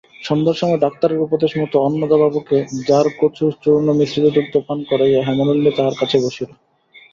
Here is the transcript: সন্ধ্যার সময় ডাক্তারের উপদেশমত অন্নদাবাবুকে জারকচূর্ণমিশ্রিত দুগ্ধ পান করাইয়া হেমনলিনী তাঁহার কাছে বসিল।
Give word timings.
সন্ধ্যার 0.21 0.59
সময় 0.61 0.79
ডাক্তারের 0.79 1.23
উপদেশমত 1.25 1.73
অন্নদাবাবুকে 1.79 2.57
জারকচূর্ণমিশ্রিত 2.87 4.25
দুগ্ধ 4.35 4.53
পান 4.67 4.79
করাইয়া 4.89 5.21
হেমনলিনী 5.27 5.71
তাঁহার 5.77 5.95
কাছে 6.01 6.17
বসিল। 6.25 6.49